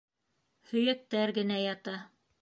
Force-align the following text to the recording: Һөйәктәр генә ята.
Һөйәктәр 0.71 1.35
генә 1.39 1.63
ята. 1.67 1.99